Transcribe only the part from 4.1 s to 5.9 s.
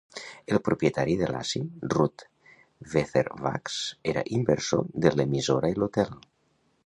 era inversor de l'emissora i